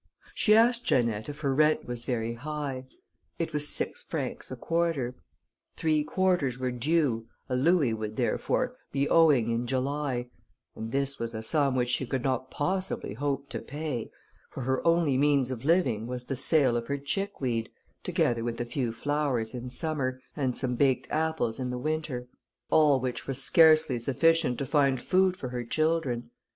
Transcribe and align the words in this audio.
She 0.33 0.55
asked 0.55 0.83
Janette 0.83 1.29
if 1.29 1.41
her 1.41 1.53
rent 1.53 1.85
was 1.85 2.05
very 2.05 2.33
high. 2.33 2.87
It 3.37 3.53
was 3.53 3.69
six 3.69 4.01
francs 4.01 4.49
a 4.49 4.55
quarter. 4.55 5.13
Three 5.77 6.03
quarters 6.03 6.57
were 6.57 6.71
due, 6.71 7.27
a 7.47 7.55
louis 7.55 7.93
would, 7.93 8.15
therefore, 8.15 8.75
be 8.91 9.07
owing 9.07 9.51
in 9.51 9.67
July; 9.67 10.31
and 10.75 10.91
this 10.91 11.19
was 11.19 11.35
a 11.35 11.43
sum 11.43 11.75
which 11.75 11.89
she 11.91 12.07
could 12.07 12.23
not 12.23 12.49
possibly 12.49 13.13
hope 13.13 13.47
to 13.49 13.59
pay, 13.59 14.09
for 14.49 14.61
her 14.61 14.81
only 14.87 15.17
means 15.19 15.51
of 15.51 15.65
living 15.65 16.07
was 16.07 16.25
the 16.25 16.35
sale 16.35 16.75
of 16.75 16.87
her 16.87 16.97
chickweed, 16.97 17.69
together 18.01 18.43
with 18.43 18.59
a 18.59 18.65
few 18.65 18.91
flowers 18.91 19.53
in 19.53 19.69
summer, 19.69 20.19
and 20.35 20.57
some 20.57 20.73
baked 20.75 21.05
apples 21.11 21.59
in 21.59 21.69
the 21.69 21.77
winter, 21.77 22.27
all 22.71 22.99
which 22.99 23.27
was 23.27 23.39
scarcely 23.43 23.99
sufficient 23.99 24.57
to 24.57 24.65
find 24.65 24.99
food 24.99 25.37
for 25.37 25.49
her 25.49 25.63
children. 25.63 26.31